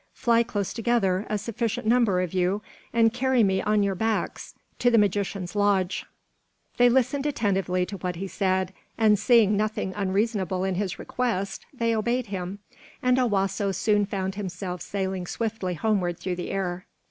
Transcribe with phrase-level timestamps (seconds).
[0.15, 4.89] Fly close together, a sufficient number of you, and carry me on your backs to
[4.89, 6.07] the magician's lodge."
[6.79, 10.97] [Illustration: 0193] They listened attentively to what he said, and seeing nothing unreasonable in his
[10.97, 12.57] request, they obeyed him,
[13.03, 16.87] and Owasso soon found himself sailing swiftly homeward through the air.